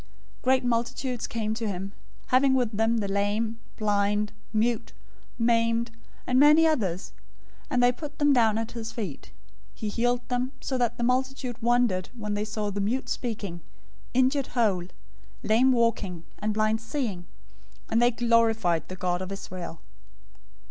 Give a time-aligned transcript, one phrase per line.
[0.39, 1.91] 015:030 Great multitudes came to him,
[2.29, 4.93] having with them the lame, blind, mute,
[5.37, 5.91] maimed,
[6.25, 7.11] and many others,
[7.69, 9.31] and they put them down at his feet.
[9.75, 13.61] He healed them, 015:031 so that the multitude wondered when they saw the mute speaking,
[14.15, 14.87] injured whole,
[15.43, 17.27] lame walking, and blind seeing
[17.87, 19.81] and they glorified the God of Israel.